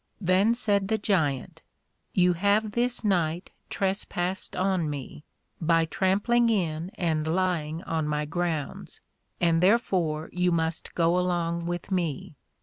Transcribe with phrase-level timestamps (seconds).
[0.19, 1.61] Then said the Giant,
[2.11, 5.25] You have this night trespassed on me,
[5.61, 8.99] by trampling in and lying on my grounds,
[9.39, 12.35] and therefore you must go along with me.